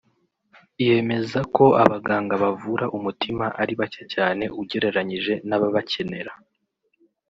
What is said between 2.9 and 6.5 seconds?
umutima ari bake cyane ugereranyije n’ababakenera